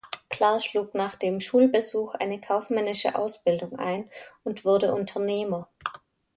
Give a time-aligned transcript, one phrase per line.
[0.31, 4.09] Clar schlug nach dem Schulbesuch eine kaufmännische Ausbildung ein
[4.43, 5.69] und wurde Unternehmer.